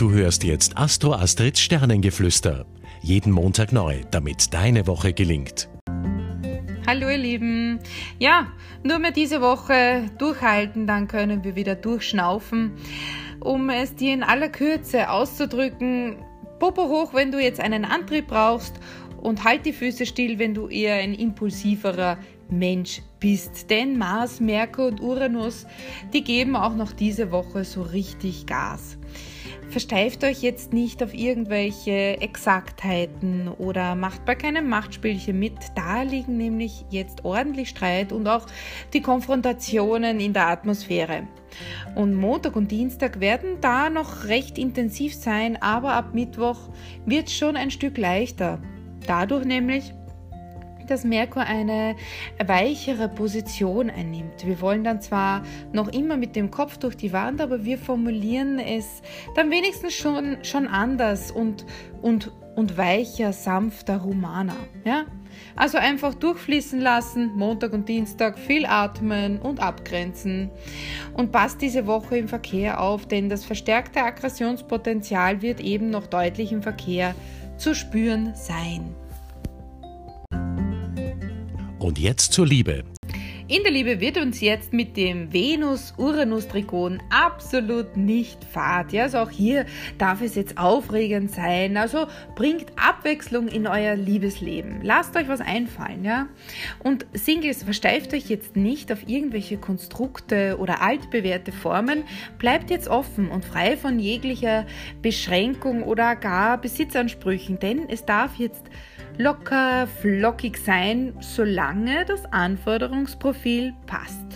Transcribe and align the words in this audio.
Du 0.00 0.10
hörst 0.12 0.44
jetzt 0.44 0.78
Astro 0.78 1.12
Astrids 1.12 1.60
Sternengeflüster. 1.60 2.64
Jeden 3.02 3.30
Montag 3.30 3.70
neu, 3.70 4.00
damit 4.10 4.54
deine 4.54 4.86
Woche 4.86 5.12
gelingt. 5.12 5.68
Hallo 6.86 7.10
ihr 7.10 7.18
Lieben. 7.18 7.80
Ja, 8.18 8.46
nur 8.82 8.98
mehr 8.98 9.10
diese 9.10 9.42
Woche 9.42 10.06
durchhalten, 10.16 10.86
dann 10.86 11.06
können 11.06 11.44
wir 11.44 11.54
wieder 11.54 11.74
durchschnaufen. 11.74 12.72
Um 13.40 13.68
es 13.68 13.94
dir 13.94 14.14
in 14.14 14.22
aller 14.22 14.48
Kürze 14.48 15.10
auszudrücken, 15.10 16.16
Popo 16.58 16.88
hoch, 16.88 17.12
wenn 17.12 17.30
du 17.30 17.38
jetzt 17.38 17.60
einen 17.60 17.84
Antrieb 17.84 18.28
brauchst 18.28 18.80
und 19.20 19.44
halt 19.44 19.66
die 19.66 19.74
Füße 19.74 20.06
still, 20.06 20.38
wenn 20.38 20.54
du 20.54 20.68
eher 20.68 20.94
ein 20.94 21.12
impulsiverer 21.12 22.16
Mensch 22.48 23.02
bist. 23.18 23.68
Denn 23.68 23.98
Mars, 23.98 24.40
Merkur 24.40 24.86
und 24.86 25.02
Uranus, 25.02 25.66
die 26.14 26.24
geben 26.24 26.56
auch 26.56 26.74
noch 26.74 26.92
diese 26.92 27.30
Woche 27.32 27.64
so 27.64 27.82
richtig 27.82 28.46
Gas. 28.46 28.96
Versteift 29.70 30.24
euch 30.24 30.42
jetzt 30.42 30.72
nicht 30.72 31.00
auf 31.00 31.14
irgendwelche 31.14 32.20
Exaktheiten 32.20 33.46
oder 33.46 33.94
macht 33.94 34.24
bei 34.24 34.34
keinem 34.34 34.68
Machtspielchen 34.68 35.38
mit. 35.38 35.54
Da 35.76 36.02
liegen 36.02 36.36
nämlich 36.36 36.84
jetzt 36.90 37.24
ordentlich 37.24 37.68
Streit 37.68 38.10
und 38.10 38.26
auch 38.26 38.46
die 38.92 39.00
Konfrontationen 39.00 40.18
in 40.18 40.32
der 40.32 40.48
Atmosphäre. 40.48 41.28
Und 41.94 42.14
Montag 42.14 42.56
und 42.56 42.72
Dienstag 42.72 43.20
werden 43.20 43.58
da 43.60 43.90
noch 43.90 44.24
recht 44.24 44.58
intensiv 44.58 45.14
sein, 45.14 45.56
aber 45.62 45.92
ab 45.92 46.14
Mittwoch 46.14 46.58
wird 47.06 47.28
es 47.28 47.36
schon 47.36 47.56
ein 47.56 47.70
Stück 47.70 47.96
leichter. 47.96 48.60
Dadurch 49.06 49.44
nämlich, 49.44 49.94
dass 50.90 51.04
Merkur 51.04 51.42
eine 51.42 51.96
weichere 52.44 53.08
Position 53.08 53.90
einnimmt. 53.90 54.46
Wir 54.46 54.60
wollen 54.60 54.84
dann 54.84 55.00
zwar 55.00 55.42
noch 55.72 55.88
immer 55.88 56.16
mit 56.16 56.36
dem 56.36 56.50
Kopf 56.50 56.78
durch 56.78 56.96
die 56.96 57.12
Wand, 57.12 57.40
aber 57.40 57.64
wir 57.64 57.78
formulieren 57.78 58.58
es 58.58 59.02
dann 59.34 59.50
wenigstens 59.50 59.94
schon, 59.94 60.38
schon 60.42 60.66
anders 60.66 61.30
und, 61.30 61.64
und, 62.02 62.32
und 62.56 62.76
weicher, 62.76 63.32
sanfter, 63.32 64.02
humaner. 64.02 64.56
Ja? 64.84 65.04
Also 65.56 65.78
einfach 65.78 66.14
durchfließen 66.14 66.80
lassen, 66.80 67.36
Montag 67.36 67.72
und 67.72 67.88
Dienstag 67.88 68.38
viel 68.38 68.66
atmen 68.66 69.38
und 69.38 69.60
abgrenzen. 69.60 70.50
Und 71.14 71.32
passt 71.32 71.62
diese 71.62 71.86
Woche 71.86 72.16
im 72.16 72.28
Verkehr 72.28 72.80
auf, 72.80 73.06
denn 73.06 73.28
das 73.28 73.44
verstärkte 73.44 74.02
Aggressionspotenzial 74.02 75.42
wird 75.42 75.60
eben 75.60 75.90
noch 75.90 76.06
deutlich 76.06 76.52
im 76.52 76.62
Verkehr 76.62 77.14
zu 77.56 77.74
spüren 77.74 78.32
sein. 78.34 78.94
Und 81.80 81.98
jetzt 81.98 82.34
zur 82.34 82.46
Liebe. 82.46 82.84
In 83.48 83.62
der 83.64 83.72
Liebe 83.72 84.00
wird 84.00 84.18
uns 84.18 84.42
jetzt 84.42 84.74
mit 84.74 84.98
dem 84.98 85.32
Venus-Uranus-Trigon 85.32 87.02
absolut 87.08 87.96
nicht 87.96 88.44
fad. 88.44 88.92
Ja, 88.92 89.04
also 89.04 89.18
auch 89.18 89.30
hier 89.30 89.64
darf 89.96 90.20
es 90.20 90.34
jetzt 90.34 90.58
aufregend 90.58 91.32
sein. 91.32 91.78
Also 91.78 92.06
bringt 92.36 92.66
Abwechslung 92.76 93.48
in 93.48 93.66
euer 93.66 93.96
Liebesleben. 93.96 94.80
Lasst 94.82 95.16
euch 95.16 95.26
was 95.26 95.40
einfallen, 95.40 96.04
ja. 96.04 96.28
Und 96.84 97.06
Singles, 97.14 97.64
versteift 97.64 98.12
euch 98.12 98.28
jetzt 98.28 98.56
nicht 98.56 98.92
auf 98.92 99.08
irgendwelche 99.08 99.56
Konstrukte 99.56 100.58
oder 100.60 100.82
altbewährte 100.82 101.50
Formen. 101.50 102.04
Bleibt 102.38 102.70
jetzt 102.70 102.88
offen 102.88 103.30
und 103.30 103.44
frei 103.44 103.78
von 103.78 103.98
jeglicher 103.98 104.66
Beschränkung 105.00 105.82
oder 105.82 106.14
gar 106.14 106.60
Besitzansprüchen, 106.60 107.58
denn 107.58 107.88
es 107.88 108.04
darf 108.04 108.36
jetzt 108.36 108.66
locker, 109.18 109.86
flockig 109.86 110.58
sein, 110.58 111.14
solange 111.20 112.04
das 112.04 112.24
Anforderungsprofil 112.26 113.72
passt. 113.86 114.26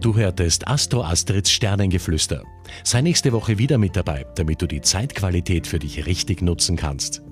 Du 0.00 0.16
hörtest 0.16 0.66
Astro 0.66 1.02
Astrids 1.02 1.50
Sternengeflüster. 1.50 2.42
Sei 2.82 3.02
nächste 3.02 3.32
Woche 3.32 3.58
wieder 3.58 3.78
mit 3.78 3.94
dabei, 3.94 4.26
damit 4.34 4.60
du 4.60 4.66
die 4.66 4.80
Zeitqualität 4.80 5.66
für 5.66 5.78
dich 5.78 6.06
richtig 6.06 6.42
nutzen 6.42 6.76
kannst. 6.76 7.22